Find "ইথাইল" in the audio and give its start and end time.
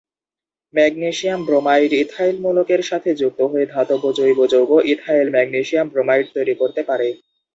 2.01-2.35, 4.93-5.27